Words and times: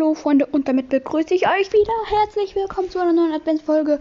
hallo 0.00 0.14
Freunde 0.14 0.46
und 0.46 0.66
damit 0.66 0.88
begrüße 0.88 1.34
ich 1.34 1.46
euch 1.46 1.72
wieder. 1.74 1.92
Herzlich 2.06 2.56
willkommen 2.56 2.88
zu 2.88 2.98
einer 2.98 3.12
neuen 3.12 3.32
Adventsfolge. 3.32 3.98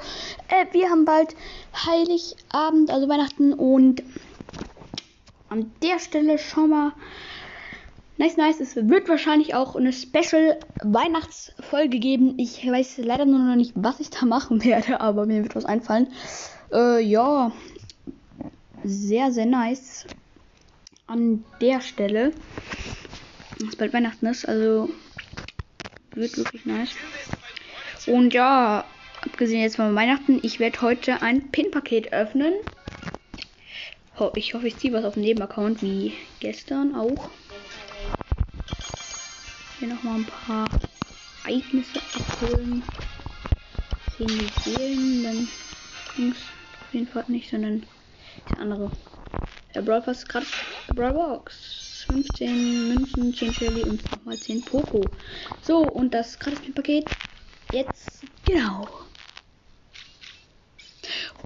Äh, 0.48 0.66
wir 0.72 0.90
haben 0.90 1.04
bald 1.04 1.36
Heiligabend, 1.76 2.90
also 2.90 3.10
Weihnachten 3.10 3.52
und 3.54 4.02
an 5.50 5.72
der 5.84 6.00
Stelle 6.00 6.38
schon 6.38 6.70
mal 6.70 6.94
nice, 8.18 8.38
nice. 8.38 8.62
Es 8.62 8.78
wird 8.78 9.10
wahrscheinlich 9.10 9.56
auch 9.56 9.76
eine 9.76 9.92
Special 9.92 10.58
Weihnachtsfolge 10.82 12.00
geben. 12.00 12.36
Ich 12.38 12.66
weiß 12.66 13.00
leider 13.00 13.26
nur 13.26 13.40
noch 13.40 13.56
nicht, 13.58 13.74
was 13.76 14.00
ich 14.00 14.10
da 14.10 14.26
machen 14.26 14.64
werde, 14.64 15.02
aber 15.02 15.26
mir 15.26 15.44
wird 15.44 15.56
was 15.56 15.66
einfallen. 15.66 16.08
Äh, 16.72 17.04
ja, 17.04 17.52
sehr, 18.86 19.34
sehr 19.34 19.48
nice 19.48 20.06
an 21.08 21.44
der 21.60 21.82
Stelle. 21.82 22.32
Es 23.68 23.76
bald 23.76 23.92
Weihnachten 23.92 24.28
ist, 24.28 24.48
also 24.48 24.88
wird 26.16 26.38
wirklich 26.38 26.66
nice. 26.66 26.92
Und 28.08 28.34
ja, 28.34 28.86
abgesehen 29.22 29.62
jetzt 29.62 29.76
von 29.76 29.96
Weihnachten, 29.96 30.40
ich 30.42 30.60
werde 30.60 30.82
heute 30.82 31.22
ein 31.22 31.52
Pin-Paket 31.52 32.14
öffnen. 32.14 32.54
Ich 34.36 34.54
hoffe, 34.54 34.68
ich 34.68 34.78
ziehe 34.78 34.92
was 34.92 35.06
auf 35.06 35.14
dem 35.14 35.24
Nebenaccount, 35.24 35.82
wie 35.82 36.14
gestern 36.40 36.94
auch. 36.94 37.30
Hier 39.80 39.88
nochmal 39.88 40.20
ein 40.20 40.26
paar 40.26 40.68
Ereignisse 41.46 42.02
abholen. 42.16 42.84
Sehen 44.18 44.28
die 44.28 44.70
Seelen, 44.70 45.24
dann 45.24 45.48
links 46.18 46.40
auf 46.82 46.94
jeden 46.94 47.08
Fall 47.08 47.24
nicht, 47.30 47.50
sondern 47.50 47.86
das 48.50 48.60
andere. 48.60 48.92
Der 49.74 49.82
Brawl 49.82 50.02
Pass 50.02 50.26
gerade 50.26 50.46
Brawl 50.94 51.14
Box. 51.14 51.89
15 52.10 52.90
Münzen, 52.90 53.34
10 53.34 53.54
Shelly 53.54 53.84
und 53.84 54.12
nochmal 54.12 54.38
10 54.38 54.64
Poco. 54.64 55.02
So, 55.62 55.80
und 55.80 56.14
das 56.14 56.40
Gratis-Paket 56.40 57.06
jetzt 57.72 58.24
genau. 58.46 58.88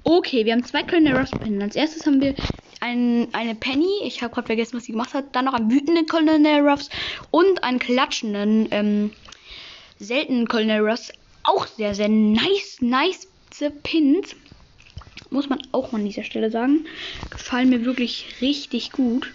Okay, 0.04 0.44
wir 0.44 0.52
haben 0.52 0.64
zwei 0.64 0.82
kleine 0.82 1.18
Rust-Pin. 1.18 1.62
Als 1.62 1.76
erstes 1.76 2.06
haben 2.06 2.20
wir 2.20 2.34
ein, 2.80 3.28
eine 3.32 3.54
Penny. 3.54 3.88
Ich 4.04 4.22
habe 4.22 4.32
gerade 4.34 4.46
vergessen, 4.46 4.76
was 4.76 4.84
sie 4.84 4.92
gemacht 4.92 5.14
hat. 5.14 5.36
Dann 5.36 5.44
noch 5.44 5.54
einen 5.54 5.70
wütenden 5.70 6.06
Colonel 6.06 6.66
Ruffs 6.66 6.88
und 7.30 7.62
einen 7.62 7.78
klatschenden, 7.78 8.68
ähm, 8.70 9.10
seltenen 9.98 10.46
Colonel 10.48 10.88
Ruffs. 10.88 11.12
Auch 11.42 11.66
sehr, 11.66 11.94
sehr 11.94 12.08
nice, 12.08 12.78
nice 12.80 13.28
Pins. 13.82 14.34
Muss 15.30 15.48
man 15.48 15.60
auch 15.72 15.92
mal 15.92 15.98
an 15.98 16.06
dieser 16.06 16.24
Stelle 16.24 16.50
sagen. 16.50 16.86
Gefallen 17.30 17.68
mir 17.68 17.84
wirklich 17.84 18.36
richtig 18.40 18.92
gut. 18.92 19.30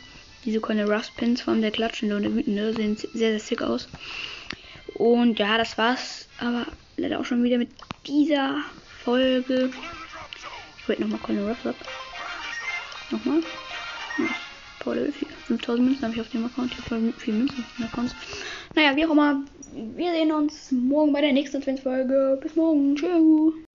Diese 0.49 0.61
Colonel 0.61 0.91
Ruffs 0.91 1.11
Pins, 1.11 1.43
vor 1.43 1.53
der 1.53 1.69
klatschende 1.69 2.15
und 2.15 2.23
der 2.23 2.33
wütende, 2.33 2.73
sehen 2.73 2.97
sehr, 2.97 3.09
sehr 3.13 3.39
sick 3.39 3.61
aus. 3.61 3.87
Und 4.95 5.37
ja, 5.37 5.59
das 5.59 5.77
war's 5.77 6.27
aber 6.39 6.65
leider 6.97 7.19
auch 7.19 7.25
schon 7.25 7.43
wieder 7.43 7.59
mit 7.59 7.69
dieser 8.07 8.63
Folge. 9.03 9.69
Ich 10.79 10.89
wollte 10.89 11.03
nochmal 11.03 11.19
Colonel 11.19 11.49
Ruffs 11.49 11.67
ab. 11.67 11.75
Nochmal. 13.11 13.41
Ja, 14.17 14.25
Power 14.79 14.95
Level 14.95 15.11
4. 15.11 15.27
5000 15.49 15.85
Münzen 15.87 16.03
habe 16.05 16.15
ich 16.15 16.21
auf 16.21 16.29
dem 16.29 16.45
Account. 16.45 16.71
Ich 16.71 16.91
habe 16.91 17.13
viel 17.15 17.33
Münzen 17.35 17.63
auf 17.63 17.75
dem 17.77 17.85
Account. 17.85 18.15
Naja, 18.73 18.95
wie 18.95 19.05
auch 19.05 19.11
immer. 19.11 19.43
Wir 19.95 20.11
sehen 20.13 20.31
uns 20.31 20.71
morgen 20.71 21.13
bei 21.13 21.21
der 21.21 21.33
nächsten 21.33 21.57
Adventsfolge. 21.57 22.39
Bis 22.41 22.55
morgen. 22.55 22.95
Tschüss. 22.95 23.68